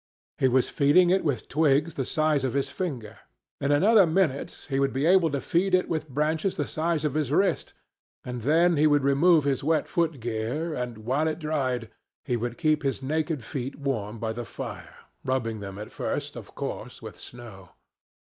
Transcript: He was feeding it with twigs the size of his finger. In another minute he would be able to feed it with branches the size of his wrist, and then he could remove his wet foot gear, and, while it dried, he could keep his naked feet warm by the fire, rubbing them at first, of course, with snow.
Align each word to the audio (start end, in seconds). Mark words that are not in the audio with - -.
He 0.39 0.47
was 0.47 0.67
feeding 0.67 1.11
it 1.11 1.23
with 1.23 1.47
twigs 1.47 1.93
the 1.93 2.05
size 2.05 2.43
of 2.43 2.55
his 2.55 2.71
finger. 2.71 3.19
In 3.59 3.71
another 3.71 4.07
minute 4.07 4.65
he 4.67 4.79
would 4.79 4.93
be 4.93 5.05
able 5.05 5.29
to 5.29 5.39
feed 5.39 5.75
it 5.75 5.87
with 5.87 6.09
branches 6.09 6.57
the 6.57 6.65
size 6.65 7.05
of 7.05 7.13
his 7.13 7.31
wrist, 7.31 7.73
and 8.25 8.41
then 8.41 8.77
he 8.77 8.87
could 8.87 9.03
remove 9.03 9.43
his 9.43 9.63
wet 9.63 9.87
foot 9.87 10.19
gear, 10.19 10.73
and, 10.73 10.97
while 11.05 11.27
it 11.27 11.37
dried, 11.37 11.91
he 12.25 12.35
could 12.35 12.57
keep 12.57 12.81
his 12.81 13.03
naked 13.03 13.43
feet 13.43 13.75
warm 13.75 14.17
by 14.17 14.33
the 14.33 14.43
fire, 14.43 14.95
rubbing 15.23 15.59
them 15.59 15.77
at 15.77 15.91
first, 15.91 16.35
of 16.35 16.55
course, 16.55 17.03
with 17.03 17.19
snow. 17.19 17.69